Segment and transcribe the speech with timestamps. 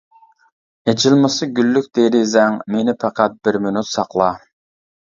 [0.91, 4.37] ئېچىلمىسا گۈللۈك دېرىزەڭ، مېنى پەقەت بىر مىنۇت ساقلا.